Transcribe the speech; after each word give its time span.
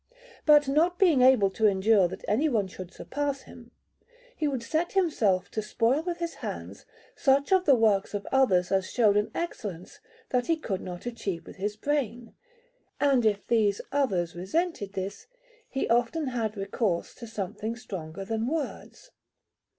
But 0.47 0.67
not 0.67 0.97
being 0.97 1.21
able 1.21 1.51
to 1.51 1.67
endure 1.67 2.07
that 2.07 2.25
any 2.27 2.49
one 2.49 2.67
should 2.67 2.91
surpass 2.91 3.43
him, 3.43 3.69
he 4.35 4.47
would 4.47 4.63
set 4.63 4.93
himself 4.93 5.51
to 5.51 5.61
spoil 5.61 6.01
with 6.01 6.17
his 6.17 6.33
hands 6.41 6.87
such 7.15 7.51
of 7.51 7.65
the 7.65 7.75
works 7.75 8.15
of 8.15 8.25
others 8.31 8.71
as 8.71 8.89
showed 8.91 9.15
an 9.15 9.29
excellence 9.35 9.99
that 10.29 10.47
he 10.47 10.57
could 10.57 10.81
not 10.81 11.05
achieve 11.05 11.45
with 11.45 11.57
his 11.57 11.75
brain; 11.75 12.33
and 12.99 13.27
if 13.27 13.45
these 13.45 13.79
others 13.91 14.35
resented 14.35 14.93
this, 14.93 15.27
he 15.69 15.87
often 15.87 16.29
had 16.29 16.57
recourse 16.57 17.13
to 17.13 17.27
something 17.27 17.75
stronger 17.75 18.25
than 18.25 18.47
words. 18.47 19.11